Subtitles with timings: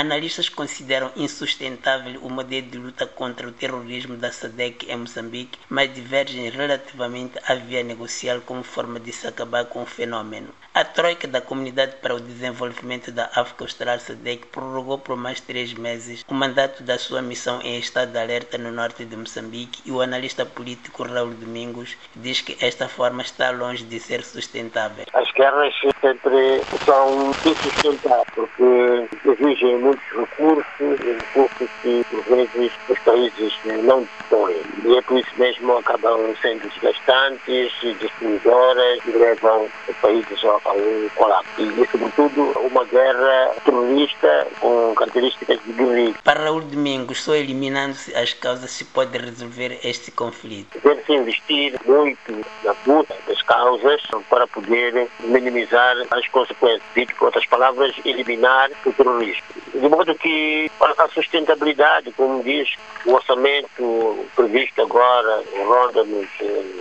[0.00, 5.92] Analistas consideram insustentável o modelo de luta contra o terrorismo da SADC em Moçambique, mas
[5.92, 10.54] divergem relativamente à via negocial como forma de se acabar com o fenômeno.
[10.72, 15.74] A Troika da Comunidade para o Desenvolvimento da África Austral SADC prorrogou por mais três
[15.74, 19.90] meses o mandato da sua missão em estado de alerta no norte de Moçambique e
[19.90, 25.06] o analista político Raul Domingos diz que esta forma está longe de ser sustentável.
[25.12, 33.52] As guerras sempre são insustentáveis porque exigem muitos recursos, recursos que por vezes os países
[33.82, 34.56] não dispõem.
[34.84, 39.68] E é por isso mesmo acabam sendo desgastantes, destruidoras e levam
[40.00, 41.50] países ao, um colapso.
[41.58, 46.14] E, sobretudo, uma guerra terrorista com características de guerrilha.
[46.24, 50.78] Para Raul Domingos, só eliminando-se as causas se pode resolver este conflito.
[50.82, 56.82] Deve-se investir muito na luta das causas para poder minimizar as consequências.
[56.94, 59.42] Dito com outras palavras, eliminar o terrorismo.
[59.74, 62.68] De modo que a sustentabilidade, como diz
[63.06, 66.28] o orçamento previsto agora, ronda nos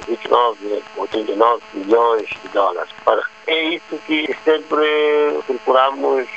[0.07, 2.91] 29, 89 milhões de dólares.
[3.49, 6.27] É isso que sempre procuramos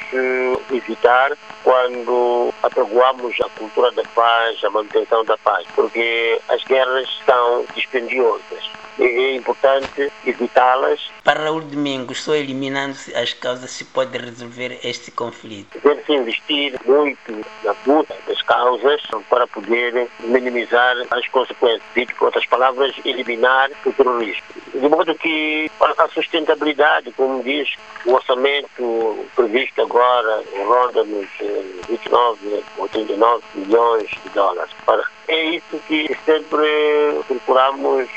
[0.73, 7.67] evitar quando apregoamos a cultura da paz, a manutenção da paz, porque as guerras são
[7.75, 11.11] dispendiosas é importante evitá-las.
[11.25, 15.79] Para Raul Domingos, só eliminando-se as causas se pode resolver este conflito.
[15.83, 21.83] Deve-se investir muito na luta causas para poder minimizar as consequências.
[21.95, 24.43] Dito com outras palavras, eliminar o terrorismo.
[24.75, 27.75] De modo que a sustentabilidade, como diz
[28.07, 31.29] o orçamento previsto agora, ronda nos
[31.89, 34.73] 29, 89 milhões de dólares.
[35.29, 38.09] É isso que sempre procuramos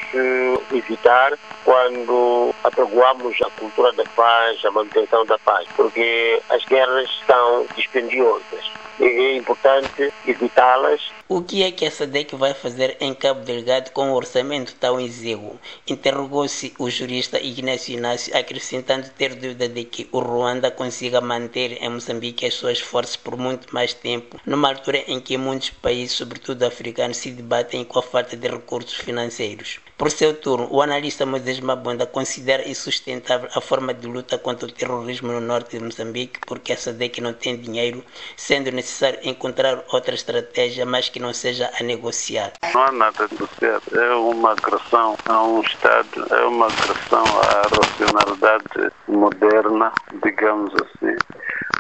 [0.74, 7.66] evitar quando apregoamos a cultura da paz, a manutenção da paz, porque as guerras são
[7.76, 8.72] dispendiosas.
[9.00, 11.02] É importante evitá-las.
[11.28, 15.00] O que é que a SADC vai fazer em Cabo Delgado com um orçamento tão
[15.00, 15.60] exíguo?
[15.88, 21.90] Interrogou-se o jurista Ignacio Inácio, acrescentando ter dúvida de que o Ruanda consiga manter em
[21.90, 26.64] Moçambique as suas forças por muito mais tempo, numa altura em que muitos países, sobretudo
[26.64, 29.80] africanos, se debatem com a falta de recursos financeiros.
[29.98, 34.72] Por seu turno, o analista Moisés Mabunda considera insustentável a forma de luta contra o
[34.72, 38.04] terrorismo no norte de Moçambique, porque a SADC não tem dinheiro,
[38.36, 42.52] sendo necessário encontrar outra estratégia, mas que não seja a negociar.
[42.74, 43.98] Não há nada do certo.
[43.98, 51.16] É uma agressão a um Estado, é uma agressão à racionalidade moderna, digamos assim.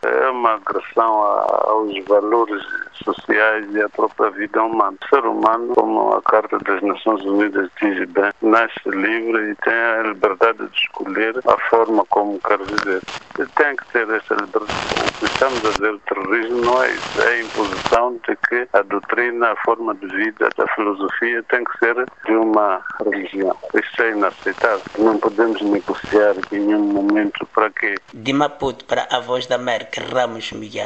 [0.06, 1.22] É uma agressão
[1.68, 2.64] aos valores
[2.98, 4.98] sociais e à própria vida humana.
[5.02, 9.74] O ser humano, como a Carta das Nações Unidas diz bem, nasce livre e tem
[9.74, 13.02] a liberdade de escolher a forma como quer viver.
[13.40, 14.74] E tem que ter essa liberdade.
[15.16, 17.22] O que estamos a dizer, o terrorismo não é isso.
[17.22, 21.78] É a imposição de que a doutrina, a forma de vida, a filosofia tem que
[21.80, 21.96] ser
[22.26, 23.56] de uma religião.
[23.74, 24.82] Isso é inaceitável.
[24.98, 27.96] Não podemos negociar em nenhum momento para quê.
[28.14, 30.84] De Maputo para a Voz da América, Ramos Miguel.